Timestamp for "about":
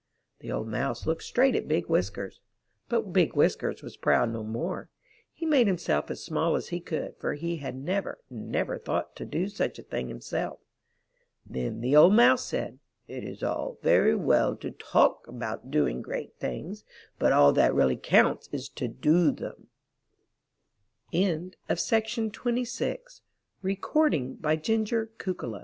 15.27-15.69